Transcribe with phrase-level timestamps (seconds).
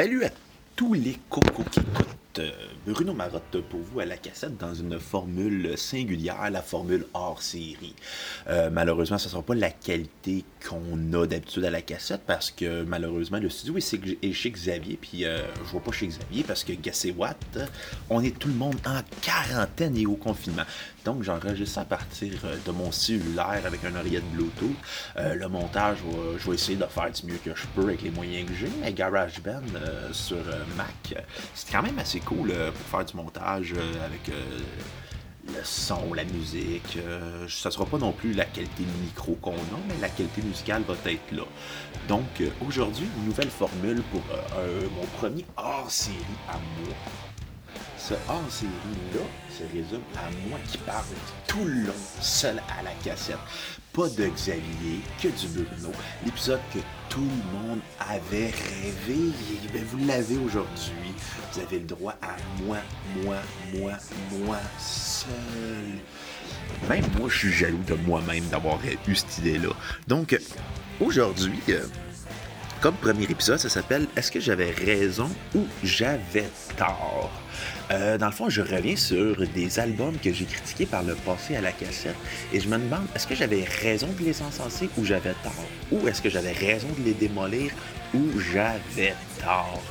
[0.00, 0.30] Salut à
[0.76, 2.50] tous les cocos qui écoutent euh,
[2.86, 7.94] Bruno Marotte pour vous à la cassette dans une formule singulière, la formule hors série.
[8.48, 12.50] Euh, malheureusement, ce ne sera pas la qualité qu'on a d'habitude à la cassette parce
[12.50, 16.64] que malheureusement, le studio est chez Xavier, puis euh, je vois pas chez Xavier parce
[16.64, 17.58] que Gassé Watt,
[18.08, 20.64] on est tout le monde en quarantaine et au confinement.
[21.04, 24.68] Donc, j'enregistre à partir euh, de mon cellulaire avec un oreillette Bluetooth.
[25.16, 25.98] Euh, le montage,
[26.38, 28.70] je vais, essayer de faire du mieux que je peux avec les moyens que j'ai.
[28.80, 30.36] Mais GarageBand euh, sur
[30.76, 31.14] Mac,
[31.54, 33.72] c'est quand même assez cool pour faire du montage
[34.04, 34.30] avec
[35.46, 36.98] le son, la musique.
[37.48, 40.94] ça sera pas non plus la qualité micro qu'on a, mais la qualité musicale va
[41.10, 41.44] être là.
[42.08, 44.22] Donc, aujourd'hui, une nouvelle formule pour
[44.96, 46.16] mon premier hors-série
[46.48, 46.94] à moi
[48.00, 51.04] ce hors-série-là se résume à moi qui parle
[51.46, 53.36] tout le long, seul à la cassette.
[53.92, 55.92] Pas de Xavier, que du Bruno.
[56.24, 56.78] L'épisode que
[57.08, 59.32] tout le monde avait rêvé,
[59.72, 61.12] ben, vous l'avez aujourd'hui.
[61.52, 62.78] Vous avez le droit à moi,
[63.22, 63.36] moi,
[63.74, 63.92] moi,
[64.30, 65.28] moi, seul.
[66.88, 69.70] Même moi, je suis jaloux de moi-même d'avoir eu cette idée-là.
[70.06, 70.38] Donc,
[71.00, 71.84] aujourd'hui, euh,
[72.80, 77.30] comme premier épisode, ça s'appelle Est-ce que j'avais raison ou j'avais tort?
[77.90, 81.56] Euh, dans le fond, je reviens sur des albums que j'ai critiqués par le passé
[81.56, 82.16] à la cassette
[82.52, 85.52] et je me demande est-ce que j'avais raison de les encenser ou j'avais tort?
[85.92, 87.70] Ou est-ce que j'avais raison de les démolir
[88.14, 89.82] ou j'avais tort?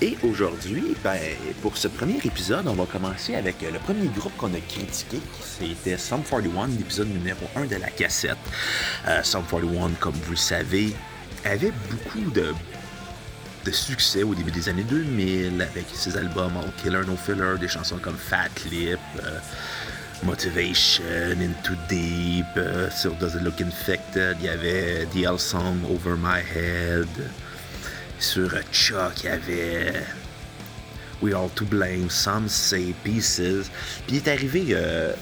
[0.00, 1.18] Et aujourd'hui, ben,
[1.60, 5.18] pour ce premier épisode, on va commencer avec le premier groupe qu'on a critiqué.
[5.40, 8.36] C'était Sum 41, l'épisode numéro 1 de la cassette.
[9.06, 10.92] Euh, Sum 41, comme vous le savez,
[11.44, 12.54] avait beaucoup de,
[13.64, 17.68] de succès au début des années 2000 avec ses albums All Killer No Filler, des
[17.68, 19.38] chansons comme Fat Lip, euh,
[20.22, 25.78] Motivation, Into Deep, euh, sur Does It Look Infected, il y avait The L Song
[25.90, 27.08] Over My Head,
[28.18, 30.04] sur Chuck, il y avait
[31.20, 33.70] We All To Blame, Some Say Pieces,
[34.06, 34.66] puis il est arrivé...
[34.70, 35.12] Euh,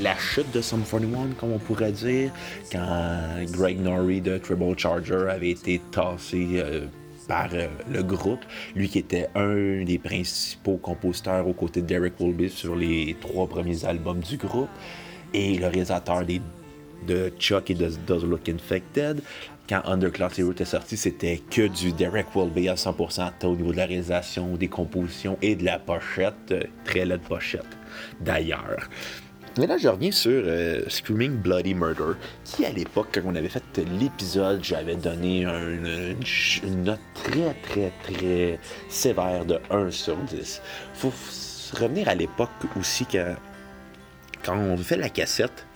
[0.00, 2.30] la chute de Sum 41, comme on pourrait dire,
[2.70, 6.86] quand Greg Norrie de Triple Charger avait été tassé euh,
[7.26, 8.40] par euh, le groupe,
[8.74, 13.46] lui qui était un des principaux compositeurs aux côtés de Derek Wolby sur les trois
[13.46, 14.70] premiers albums du groupe,
[15.34, 16.24] et le réalisateur
[17.06, 19.20] de Chuck et de Does Look Infected.
[19.68, 23.76] Quand Underclass Hero était sorti, c'était que du Derek Wolby à 100% au niveau de
[23.76, 27.66] la réalisation, des compositions et de la pochette, euh, très laide pochette
[28.20, 28.88] d'ailleurs.
[29.58, 32.12] Mais là, je reviens sur euh, Screaming Bloody Murder,
[32.44, 33.64] qui à l'époque, quand on avait fait
[33.98, 40.62] l'épisode, j'avais donné une, note très, très, très sévère de 1 sur 10.
[40.94, 41.12] Faut
[41.76, 43.34] revenir à l'époque aussi quand,
[44.44, 45.66] quand on fait la cassette,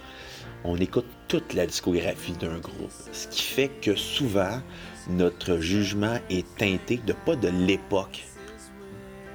[0.63, 2.93] on écoute toute la discographie d'un groupe.
[3.11, 4.63] Ce qui fait que souvent,
[5.11, 8.23] notre jugement est teinté de pas de l'époque,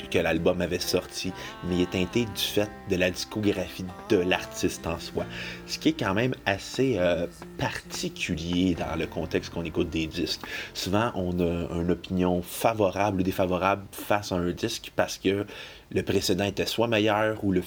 [0.05, 1.33] que l'album avait sorti,
[1.65, 5.25] mais il est teinté du fait de la discographie de l'artiste en soi.
[5.65, 7.27] Ce qui est quand même assez euh,
[7.57, 10.41] particulier dans le contexte qu'on écoute des disques.
[10.73, 15.45] Souvent, on a une opinion favorable ou défavorable face à un disque parce que
[15.91, 17.63] le précédent était soit meilleur ou le,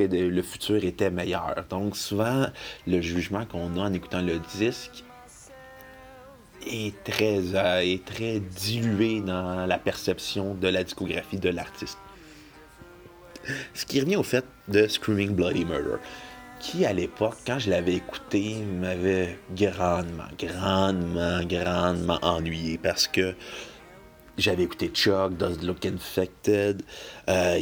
[0.00, 1.64] le futur était meilleur.
[1.70, 2.46] Donc souvent,
[2.86, 5.04] le jugement qu'on a en écoutant le disque
[6.68, 11.98] est très, euh, est très dilué dans la perception de la discographie de l'artiste.
[13.74, 15.96] Ce qui revient au fait de Screaming Bloody Murder,
[16.60, 23.34] qui à l'époque, quand je l'avais écouté, m'avait grandement, grandement, grandement ennuyé parce que
[24.38, 26.82] j'avais écouté Chuck, Does Look Infected,
[27.28, 27.58] euh,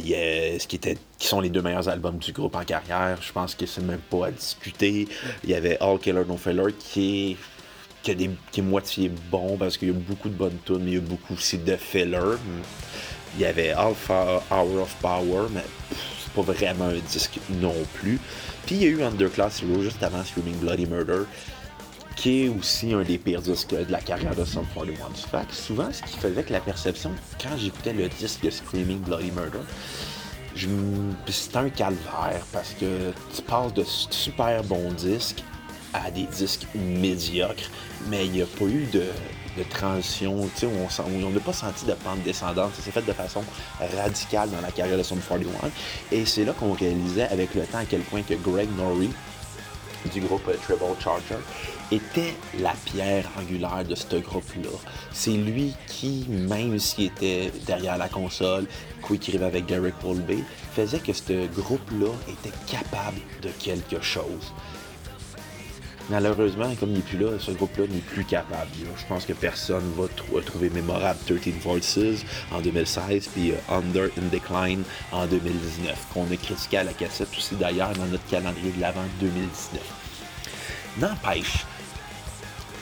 [0.59, 3.17] ce qui, était, qui sont les deux meilleurs albums du groupe en carrière.
[3.21, 5.07] Je pense que c'est même pas à discuter.
[5.43, 7.37] Il y avait All Killer No Filler qui est
[8.15, 10.97] qui, est moitié bon parce qu'il y a beaucoup de bonnes tunes, mais il y
[10.97, 12.37] a beaucoup aussi de filler.
[13.35, 15.63] Il y avait Alpha Hour of Power, mais
[16.23, 18.19] c'est pas vraiment un disque non plus.
[18.65, 21.23] Puis il y a eu Underclass Hero juste avant Screaming Bloody Murder,
[22.15, 24.95] qui est aussi un des pires disques de la carrière de Sum 41.
[25.13, 27.11] Fait souvent, ce qui faisait que la perception,
[27.41, 29.59] quand j'écoutais le disque de Screaming Bloody Murder,
[31.27, 35.43] c'était un calvaire parce que tu passes de super bons disques
[36.05, 37.69] à des disques médiocres,
[38.09, 39.05] mais il n'y a pas eu de,
[39.69, 42.75] transition, on n'a pas senti de pente descendante.
[42.75, 43.43] Ça s'est fait de façon
[43.97, 45.49] radicale dans la carrière de Sum 41.
[46.11, 49.09] Et c'est là qu'on réalisait avec le temps à quel point que Greg Norrie,
[50.13, 51.41] du groupe Treble Charger,
[51.91, 54.69] était la pierre angulaire de ce groupe-là.
[55.11, 58.65] C'est lui qui, même s'il était derrière la console,
[59.07, 60.43] qui écrivait avec Derek Wolby,
[60.75, 64.53] faisait que ce groupe-là était capable de quelque chose.
[66.09, 68.69] Malheureusement, comme il n'est plus là, ce groupe-là n'est plus capable.
[68.95, 74.27] Je pense que personne va trouver mémorable 13 Voices en 2016 puis euh, Under in
[74.31, 78.81] Decline en 2019, qu'on a critiqué à la cassette aussi d'ailleurs dans notre calendrier de
[78.81, 79.81] l'avant 2019.
[80.99, 81.65] N'empêche,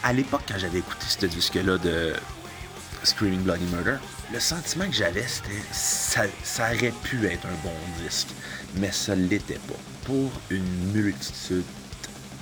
[0.03, 2.13] à l'époque, quand j'avais écouté ce disque-là de
[3.03, 3.97] Screaming Bloody Murder,
[4.33, 8.29] le sentiment que j'avais, c'était ça, ça aurait pu être un bon disque,
[8.77, 9.75] mais ça l'était pas,
[10.05, 11.63] pour une multitude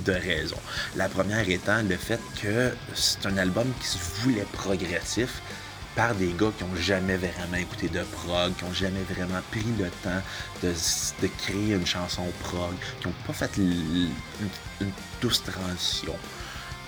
[0.06, 0.62] de raisons.
[0.96, 5.42] La première étant le fait que c'est un album qui se voulait progressif
[5.96, 9.66] par des gars qui n'ont jamais vraiment écouté de prog, qui n'ont jamais vraiment pris
[9.78, 10.22] le temps
[10.64, 14.10] de, créer une chanson prog, qui n'ont pas fait une,
[15.22, 16.16] douce transition.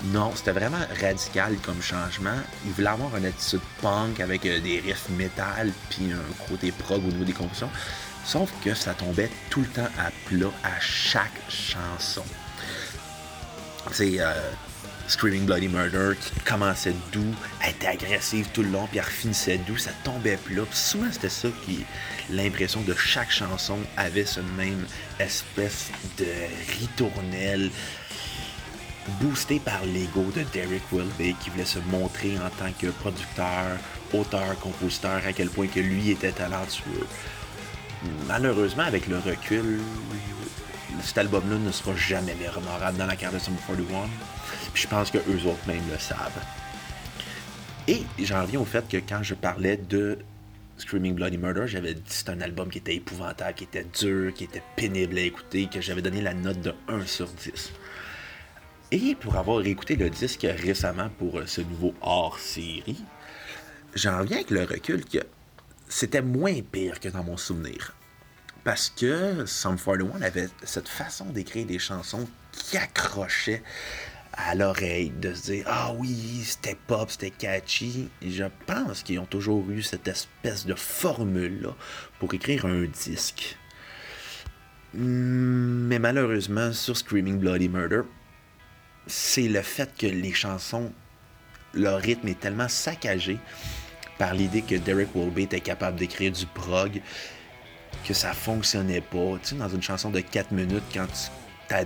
[0.06, 2.36] Non, c'était vraiment radical comme changement.
[2.66, 7.02] Ils voulaient avoir une attitude punk avec euh, des riffs métal puis un côté prog
[7.02, 7.70] au niveau des compositions.
[8.24, 12.24] Sauf que ça tombait tout le temps à plat à chaque chanson.
[13.92, 14.32] C'est euh,
[15.08, 19.58] Screaming Bloody Murder qui commençait doux, elle était agressive tout le long, puis elle finissait
[19.58, 20.62] doux, ça tombait plat.
[20.68, 21.84] Puis souvent, c'était ça qui.
[22.28, 24.84] L'impression de chaque chanson avait ce même
[25.20, 26.26] espèce de
[26.80, 27.70] ritournelle
[29.20, 33.78] boosté par l'ego de Derek Wilby qui voulait se montrer en tant que producteur,
[34.12, 37.06] auteur, compositeur, à quel point que lui était talentueux.
[38.26, 39.80] Malheureusement, avec le recul,
[41.02, 44.08] cet album-là ne sera jamais mémorable dans la carte de Sum 41.
[44.72, 46.42] Puis je pense que eux autres même le savent.
[47.88, 50.18] Et j'en reviens au fait que quand je parlais de
[50.78, 54.34] Screaming Bloody Murder, j'avais dit que c'était un album qui était épouvantable, qui était dur,
[54.34, 57.72] qui était pénible à écouter, que j'avais donné la note de 1 sur 10.
[58.92, 63.02] Et pour avoir écouté le disque récemment pour ce nouveau hors-série,
[63.94, 65.18] j'en reviens avec le recul que
[65.88, 67.94] c'était moins pire que dans mon souvenir.
[68.66, 73.62] Parce que Sum 41 avait cette façon d'écrire des chansons qui accrochaient
[74.32, 78.08] à l'oreille, de se dire Ah oui, c'était pop, c'était catchy.
[78.20, 81.76] je pense qu'ils ont toujours eu cette espèce de formule-là
[82.18, 83.56] pour écrire un disque.
[84.94, 88.02] Mais malheureusement, sur Screaming Bloody Murder,
[89.06, 90.92] c'est le fait que les chansons,
[91.72, 93.38] leur rythme est tellement saccagé
[94.18, 97.00] par l'idée que Derek Wolby était capable d'écrire du prog
[98.04, 99.38] que ça fonctionnait pas.
[99.42, 101.76] Tu sais, dans une chanson de 4 minutes, quand tu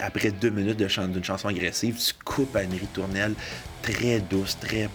[0.00, 3.34] après 2 minutes d'une chanson agressive, tu coupes à une ritournelle
[3.82, 4.88] très douce, très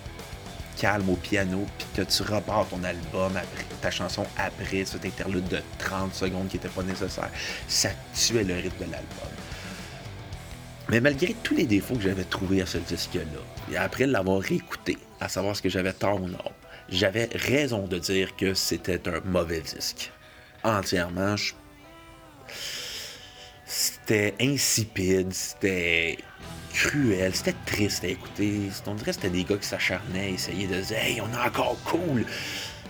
[0.79, 5.47] calme au piano, puis que tu repars ton album, après, ta chanson après cet interlude
[5.47, 7.29] de 30 secondes qui n'était pas nécessaire.
[7.67, 9.29] Ça tuait le rythme de l'album.
[10.89, 13.21] Mais malgré tous les défauts que j'avais trouvés à ce disque-là,
[13.71, 16.51] et après l'avoir réécouté, à savoir ce que j'avais tort ou non,
[16.89, 20.11] j'avais raison de dire que c'était un mauvais disque
[20.69, 21.35] entièrement.
[23.65, 26.17] C'était insipide, c'était
[26.73, 28.69] cruel, c'était triste à écouter.
[28.85, 31.77] On dirait que c'était des gars qui s'acharnaient, essayaient de dire Hey, on est encore
[31.83, 32.25] cool!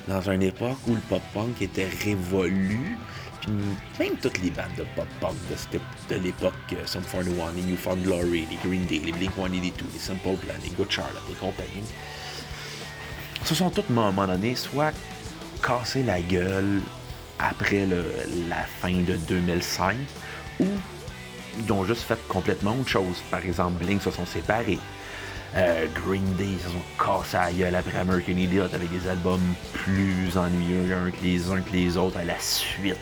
[0.07, 2.97] Dans une époque où le pop-punk était révolu,
[3.41, 3.51] puis
[4.00, 8.47] même toutes les bandes de pop-punk de, de l'époque, euh, Sum 41, les Newfound Glory,
[8.50, 11.83] les Green Day, les Blink-182, les Simple Plan, les Good Charlotte et compagnie,
[13.44, 14.94] se sont tous, à un moment donné, soit
[15.62, 16.81] cassés la gueule
[17.39, 17.88] après
[18.50, 19.95] la fin de 2005
[20.60, 20.66] ou
[21.60, 23.22] ils ont juste fait complètement autre chose.
[23.31, 24.80] Par exemple, Blink se sont séparés.
[25.56, 29.42] Euh, Green Day se sont cassés la gueule après American Idiot avec des albums
[29.73, 32.97] plus ennuyeux un que les uns que les autres à la suite.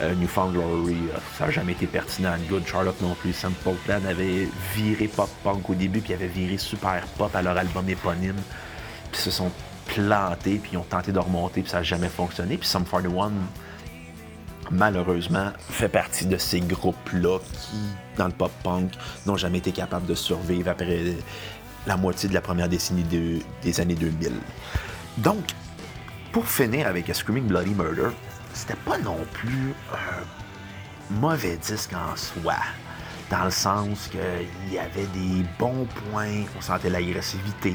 [0.00, 2.34] Euh, Newfound Glory, euh, ça n'a jamais été pertinent.
[2.48, 3.32] Good Charlotte non plus.
[3.32, 7.88] Simple Plan avait viré pop-punk au début, puis avait viré super pop à leur album
[7.88, 8.40] éponyme.
[9.10, 9.50] Puis se sont
[9.86, 12.56] planté, puis ils ont tenté de remonter, puis ça n'a jamais fonctionné.
[12.58, 13.32] Puis Sum 41,
[14.70, 17.78] malheureusement, fait partie de ces groupes-là qui,
[18.16, 18.92] dans le pop-punk,
[19.26, 21.16] n'ont jamais été capables de survivre après
[21.86, 23.04] la moitié de la première décennie
[23.62, 24.32] des années 2000.
[25.18, 25.44] Donc,
[26.32, 28.10] pour finir avec Screaming Bloody Murder,
[28.52, 32.56] c'était pas non plus un mauvais disque en soi
[33.30, 37.74] dans le sens qu'il y avait des bons points, on sentait l'agressivité,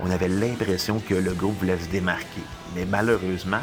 [0.00, 2.42] on avait l'impression que le groupe voulait se démarquer.
[2.74, 3.62] Mais malheureusement,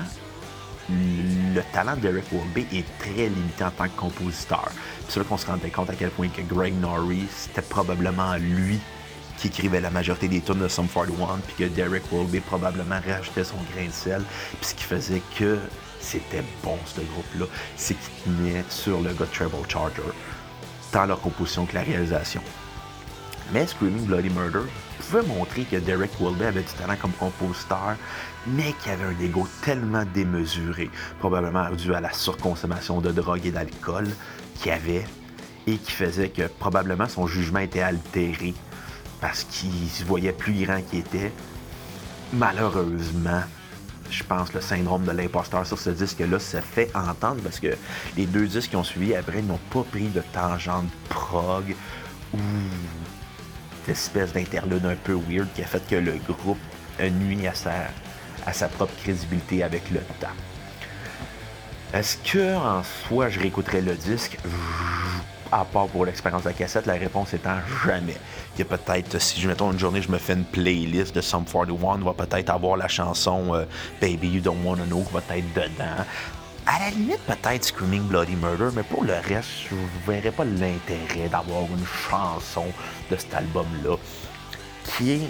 [1.57, 2.25] le talent de Derek
[2.71, 4.69] est très limité en tant que compositeur.
[5.09, 8.79] C'est là qu'on se rendait compte à quel point que Greg Norrie, c'était probablement lui
[9.37, 13.43] qui écrivait la majorité des tunes de Sum 41, puis que Derek Wolby probablement rajoutait
[13.43, 14.21] son grain de sel,
[14.59, 15.57] puis ce qui faisait que
[15.99, 17.45] c'était bon ce groupe-là,
[17.75, 20.01] c'est qu'il tenait sur le gars Treble Charger
[20.91, 22.41] tant leur composition que la réalisation.
[23.53, 24.63] Mais Screaming Bloody Murder
[24.99, 27.95] pouvait montrer que Derek Wilby avait du talent comme compositeur,
[28.45, 30.89] mais qu'il avait un ego tellement démesuré,
[31.19, 34.07] probablement dû à la surconsommation de drogue et d'alcool,
[34.55, 35.05] qu'il avait
[35.65, 38.53] et qui faisait que probablement son jugement était altéré
[39.21, 41.31] parce qu'il se voyait plus grand qu'il était?
[42.33, 43.41] Malheureusement,
[44.09, 47.75] je pense, le syndrome de l'imposteur sur ce disque-là se fait entendre parce que
[48.15, 51.75] les deux disques qui ont suivi après n'ont pas pris de tangente prog
[52.33, 52.37] ou
[53.89, 56.59] espèce d'interlude un peu weird qui a fait que le groupe
[56.99, 57.71] nuit à sa,
[58.45, 60.27] à sa propre crédibilité avec le temps.
[61.93, 64.37] Est-ce que en soi je réécouterai le disque?
[65.49, 68.17] À part pour l'expérience de la cassette, la réponse étant jamais.
[68.59, 71.99] A peut-être, si je mettons une journée, je me fais une playlist de Some 41,
[71.99, 73.63] va peut-être avoir la chanson euh,
[74.01, 76.03] Baby You Don't Wanna Know qui va être dedans.
[76.69, 80.43] À la limite, peut-être Screaming Bloody Murder, mais pour le reste, je ne verrais pas
[80.43, 82.65] l'intérêt d'avoir une chanson
[83.09, 83.95] de cet album-là
[84.83, 85.29] qui est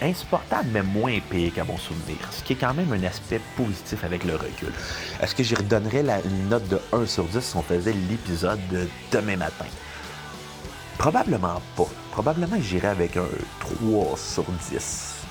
[0.00, 2.18] insupportable, mais moins pire qu'à mon souvenir.
[2.30, 4.72] Ce qui est quand même un aspect positif avec le recul.
[5.20, 8.60] Est-ce que j'y redonnerais la, une note de 1 sur 10 si on faisait l'épisode
[8.68, 9.66] de demain matin?
[10.98, 11.88] Probablement pas.
[12.12, 13.26] Probablement j'irais avec un
[13.58, 15.21] 3 sur 10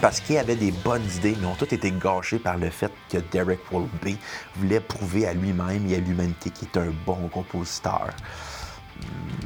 [0.00, 3.18] parce qu'il avait des bonnes idées, mais ont toutes été gâchées par le fait que
[3.18, 4.18] Derek Wolby
[4.56, 8.10] voulait prouver à lui-même et à l'humanité qu'il est un bon compositeur.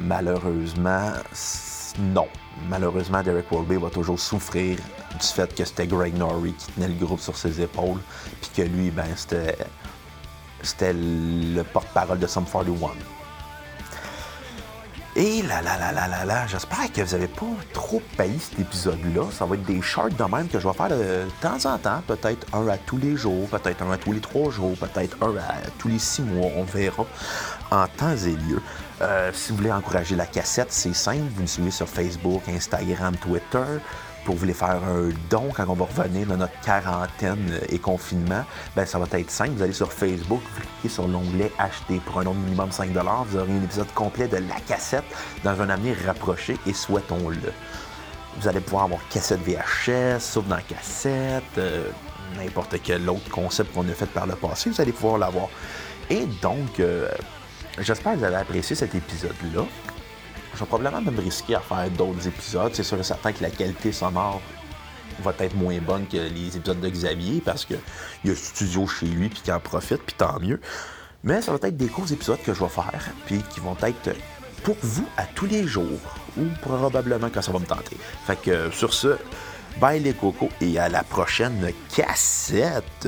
[0.01, 1.11] Malheureusement,
[1.99, 2.27] non.
[2.69, 6.93] Malheureusement, Derek Wolby va toujours souffrir du fait que c'était Greg Norrie qui tenait le
[6.93, 7.99] groupe sur ses épaules,
[8.41, 9.57] puis que lui, ben, c'était,
[10.61, 12.91] c'était le porte-parole de Sum 41.
[15.15, 18.59] Et là là là là là là, j'espère que vous n'avez pas trop payé cet
[18.59, 19.25] épisode-là.
[19.31, 22.01] Ça va être des charts de même que je vais faire de temps en temps,
[22.07, 25.37] peut-être un à tous les jours, peut-être un à tous les trois jours, peut-être un
[25.37, 27.05] à tous les six mois, on verra
[27.69, 28.59] en temps et lieu.
[29.03, 33.15] Euh, si vous voulez encourager la cassette, c'est simple, vous nous suivez sur Facebook, Instagram,
[33.17, 33.79] Twitter
[34.25, 38.43] pour vous les faire un don quand on va revenir de notre quarantaine et confinement,
[38.75, 39.51] ben ça va être simple.
[39.51, 43.37] Vous allez sur Facebook, vous cliquez sur l'onglet Acheter pour un nombre minimum 5 Vous
[43.37, 45.03] aurez un épisode complet de la cassette
[45.43, 47.51] dans un avenir rapproché et souhaitons-le.
[48.39, 51.89] Vous allez pouvoir avoir cassette VHS, sauf dans cassette, euh,
[52.37, 55.49] n'importe quel autre concept qu'on a fait par le passé, vous allez pouvoir l'avoir.
[56.09, 57.09] Et donc, euh,
[57.79, 59.65] j'espère que vous avez apprécié cet épisode-là
[60.53, 62.71] je vais probablement me risquer à faire d'autres épisodes.
[62.73, 64.41] C'est sûr et certain que la qualité sonore
[65.21, 67.79] va être moins bonne que les épisodes de Xavier parce qu'il
[68.25, 70.59] y a un studio chez lui puis qu'il en profite, puis tant mieux.
[71.23, 74.15] Mais ça va être des courts épisodes que je vais faire puis qui vont être
[74.63, 75.99] pour vous à tous les jours
[76.37, 77.97] ou probablement quand ça va me tenter.
[78.25, 79.17] Fait que sur ce,
[79.79, 83.07] bye les cocos et à la prochaine cassette.